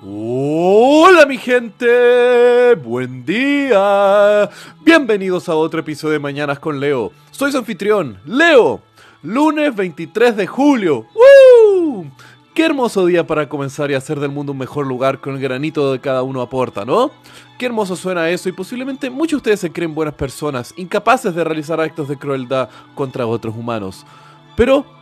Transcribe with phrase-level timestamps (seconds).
[0.00, 4.48] Hola mi gente, buen día.
[4.84, 7.10] Bienvenidos a otro episodio de Mañanas con Leo.
[7.32, 8.80] Soy su anfitrión, Leo.
[9.24, 11.04] Lunes 23 de julio.
[11.16, 12.06] ¡Woo!
[12.54, 15.92] Qué hermoso día para comenzar y hacer del mundo un mejor lugar con el granito
[15.92, 17.10] de cada uno aporta, ¿no?
[17.58, 21.42] Qué hermoso suena eso y posiblemente muchos de ustedes se creen buenas personas, incapaces de
[21.42, 24.06] realizar actos de crueldad contra otros humanos.
[24.54, 24.97] Pero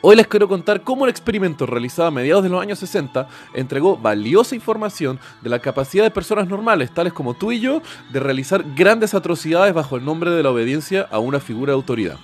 [0.00, 3.96] Hoy les quiero contar cómo un experimento realizado a mediados de los años 60 entregó
[3.96, 8.64] valiosa información de la capacidad de personas normales, tales como tú y yo, de realizar
[8.76, 12.16] grandes atrocidades bajo el nombre de la obediencia a una figura de autoridad.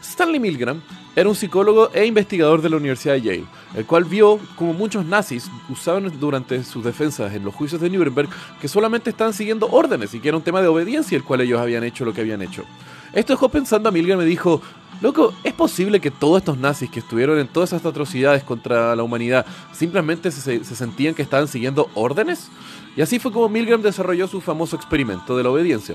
[0.00, 0.80] Stanley Milgram
[1.14, 5.04] era un psicólogo e investigador de la Universidad de Yale, el cual vio como muchos
[5.04, 8.30] nazis usaban durante sus defensas en los juicios de Nuremberg
[8.62, 11.60] que solamente estaban siguiendo órdenes y que era un tema de obediencia el cual ellos
[11.60, 12.64] habían hecho lo que habían hecho.
[13.12, 14.62] Esto dejó pensando a Milgram y dijo,
[15.00, 19.02] Loco, ¿es posible que todos estos nazis que estuvieron en todas estas atrocidades contra la
[19.02, 22.50] humanidad simplemente se, sentían que estaban siguiendo órdenes?
[22.96, 25.94] Y así fue como Milgram desarrolló su famoso experimento de la obediencia.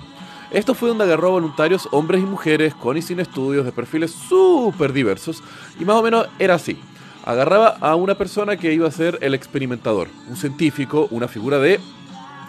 [0.50, 4.92] Esto fue donde agarró voluntarios hombres y mujeres con y sin estudios de perfiles súper
[4.92, 5.44] diversos
[5.80, 6.80] y más o menos era así.
[7.26, 11.80] Agarraba a una persona que iba a ser el experimentador, un científico, una figura de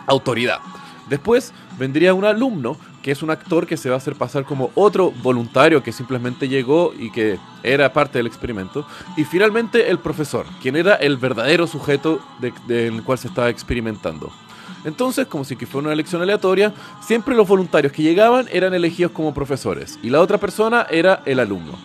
[0.07, 0.61] autoridad.
[1.11, 4.73] Después vendría un alumno que es un actor que se va a hacer pasar como
[4.75, 8.85] otro voluntario que simplemente llegó y que era parte del experimento.
[9.17, 12.19] Y finalmente el profesor, quien era el verdadero sujeto
[12.67, 14.33] del cual se estaba experimentando.
[14.85, 19.33] Entonces, como si fuera una elección aleatoria, siempre los voluntarios que llegaban eran elegidos como
[19.33, 21.79] profesores y la otra persona era el alumno.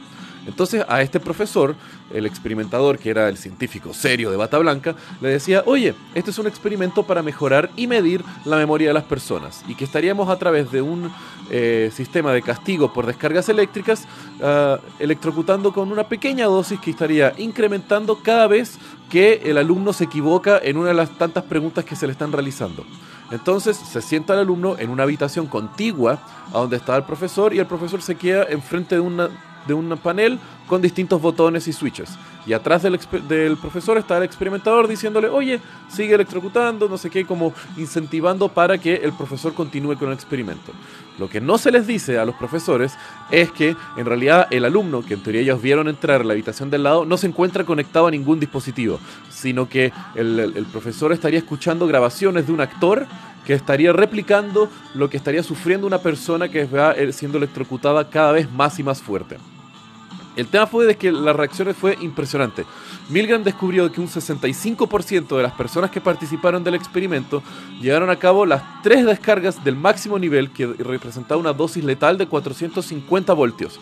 [0.48, 1.76] Entonces a este profesor,
[2.14, 6.40] el experimentador, que era el científico serio de bata blanca, le decía, oye, este es
[6.40, 10.38] un experimento para mejorar y medir la memoria de las personas y que estaríamos a
[10.38, 11.12] través de un
[11.50, 14.08] eh, sistema de castigo por descargas eléctricas
[14.42, 18.78] ah, electrocutando con una pequeña dosis que estaría incrementando cada vez
[19.10, 22.32] que el alumno se equivoca en una de las tantas preguntas que se le están
[22.32, 22.86] realizando.
[23.30, 26.20] Entonces se sienta el alumno en una habitación contigua
[26.54, 29.30] a donde estaba el profesor y el profesor se queda enfrente de una
[29.68, 32.18] de un panel con distintos botones y switches.
[32.46, 37.26] Y atrás del, del, profesor está el experimentador diciéndole, oye, sigue electrocutando, no sé qué,
[37.26, 40.72] como incentivando para que el profesor continúe con el experimento.
[41.20, 42.94] Lo que no se les dice a los profesores
[43.30, 46.72] es que en realidad el alumno, que en teoría ellos vieron entrar a la habitación
[46.72, 51.40] del lado, no se encuentra conectado a ningún dispositivo, sino que el, el profesor estaría
[51.40, 53.06] escuchando grabaciones de un actor
[53.46, 58.32] que estaría replicando lo que estaría sufriendo una persona que va eh, siendo electrocutada cada
[58.32, 59.38] vez más y más fuerte.
[60.36, 62.66] El tema fue de que las reacciones fue impresionante.
[63.10, 67.44] Milgram descubrió que un 65% de las personas que participaron del experimento
[67.82, 72.28] llevaron a cabo las tres descargas del máximo nivel que representaba una dosis letal de
[72.28, 73.80] 450 voltios.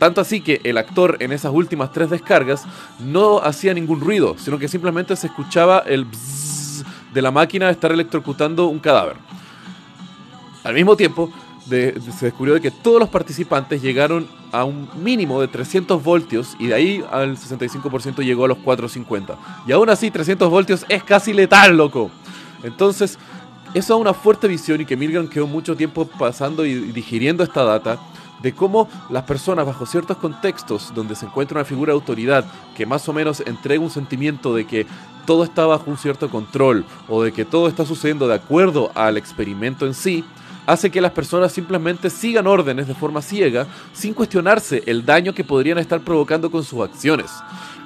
[0.00, 2.64] Tanto así que el actor en esas últimas tres descargas
[2.98, 6.06] no hacía ningún ruido, sino que simplemente se escuchaba el
[7.12, 9.16] de la máquina de estar electrocutando un cadáver.
[10.64, 11.30] Al mismo tiempo,
[11.68, 16.66] se descubrió de que todos los participantes llegaron a un mínimo de 300 voltios y
[16.68, 19.36] de ahí al 65% llegó a los 450.
[19.66, 22.10] Y aún así 300 voltios es casi letal, loco.
[22.62, 23.18] Entonces,
[23.74, 27.64] eso da una fuerte visión y que Milgram quedó mucho tiempo pasando y digiriendo esta
[27.64, 27.98] data
[28.40, 32.44] de cómo las personas bajo ciertos contextos donde se encuentra una figura de autoridad
[32.76, 34.86] que más o menos entrega un sentimiento de que
[35.26, 39.16] todo está bajo un cierto control o de que todo está sucediendo de acuerdo al
[39.16, 40.24] experimento en sí,
[40.66, 45.44] hace que las personas simplemente sigan órdenes de forma ciega sin cuestionarse el daño que
[45.44, 47.30] podrían estar provocando con sus acciones.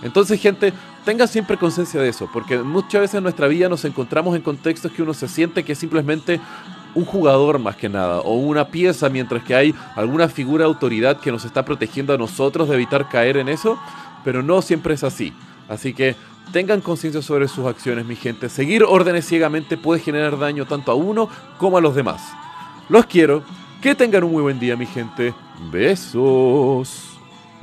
[0.02, 0.72] Entonces, gente,
[1.04, 4.92] tenga siempre conciencia de eso, porque muchas veces en nuestra vida nos encontramos en contextos
[4.92, 6.40] que uno se siente que simplemente
[6.96, 11.20] un jugador más que nada, o una pieza, mientras que hay alguna figura de autoridad
[11.20, 13.78] que nos está protegiendo a nosotros de evitar caer en eso,
[14.24, 15.32] pero no siempre es así.
[15.68, 16.16] Así que
[16.52, 18.48] tengan conciencia sobre sus acciones, mi gente.
[18.48, 22.22] Seguir órdenes ciegamente puede generar daño tanto a uno como a los demás.
[22.88, 23.42] Los quiero.
[23.82, 25.34] Que tengan un muy buen día, mi gente.
[25.70, 27.15] Besos.